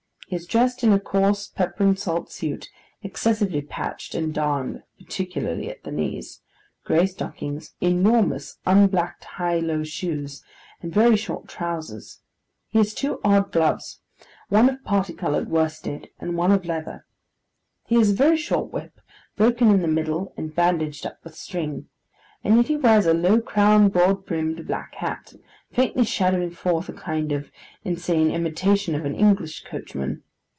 [0.27, 2.69] He is dressed in a coarse pepper and salt suit
[3.03, 6.39] excessively patched and darned (particularly at the knees),
[6.85, 10.41] grey stockings, enormous unblacked high low shoes,
[10.81, 12.21] and very short trousers.
[12.69, 13.99] He has two odd gloves:
[14.47, 17.05] one of parti coloured worsted, and one of leather.
[17.85, 19.01] He has a very short whip,
[19.35, 21.89] broken in the middle and bandaged up with string.
[22.43, 25.33] And yet he wears a low crowned, broad brimmed, black hat:
[25.71, 27.51] faintly shadowing forth a kind of
[27.83, 30.23] insane imitation of an English coachman!